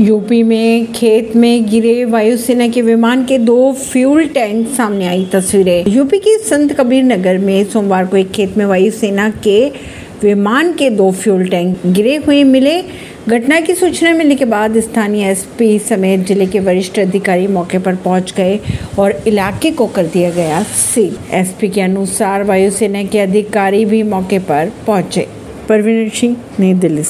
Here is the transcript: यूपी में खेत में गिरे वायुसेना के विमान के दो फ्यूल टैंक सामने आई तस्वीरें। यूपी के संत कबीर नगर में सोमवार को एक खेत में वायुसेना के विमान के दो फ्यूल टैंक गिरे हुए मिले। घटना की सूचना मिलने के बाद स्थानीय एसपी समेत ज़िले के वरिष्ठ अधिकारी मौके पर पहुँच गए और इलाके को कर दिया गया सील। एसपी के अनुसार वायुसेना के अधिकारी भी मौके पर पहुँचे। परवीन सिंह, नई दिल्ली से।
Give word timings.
यूपी 0.00 0.42
में 0.42 0.92
खेत 0.92 1.34
में 1.36 1.68
गिरे 1.70 2.04
वायुसेना 2.04 2.68
के 2.68 2.82
विमान 2.82 3.24
के 3.24 3.38
दो 3.38 3.72
फ्यूल 3.72 4.26
टैंक 4.26 4.68
सामने 4.68 5.06
आई 5.06 5.24
तस्वीरें। 5.32 5.84
यूपी 5.88 6.18
के 6.18 6.36
संत 6.38 6.72
कबीर 6.72 7.02
नगर 7.04 7.38
में 7.38 7.64
सोमवार 7.64 8.06
को 8.06 8.16
एक 8.16 8.30
खेत 8.30 8.56
में 8.58 8.64
वायुसेना 8.66 9.28
के 9.44 9.68
विमान 10.22 10.72
के 10.72 10.90
दो 10.90 11.10
फ्यूल 11.12 11.46
टैंक 11.48 11.86
गिरे 11.86 12.16
हुए 12.16 12.42
मिले। 12.44 12.82
घटना 13.28 13.60
की 13.60 13.74
सूचना 13.74 14.12
मिलने 14.12 14.34
के 14.34 14.44
बाद 14.44 14.78
स्थानीय 14.80 15.30
एसपी 15.30 15.78
समेत 15.78 16.26
ज़िले 16.26 16.46
के 16.46 16.60
वरिष्ठ 16.60 16.98
अधिकारी 16.98 17.46
मौके 17.46 17.78
पर 17.78 17.96
पहुँच 17.96 18.34
गए 18.36 18.58
और 18.98 19.22
इलाके 19.26 19.70
को 19.70 19.86
कर 19.86 20.06
दिया 20.06 20.30
गया 20.30 20.62
सील। 20.62 21.16
एसपी 21.32 21.68
के 21.68 21.80
अनुसार 21.80 22.44
वायुसेना 22.44 23.02
के 23.02 23.18
अधिकारी 23.18 23.84
भी 23.84 24.02
मौके 24.02 24.38
पर 24.38 24.72
पहुँचे। 24.86 25.26
परवीन 25.68 26.08
सिंह, 26.08 26.36
नई 26.60 26.74
दिल्ली 26.74 27.02
से। 27.02 27.08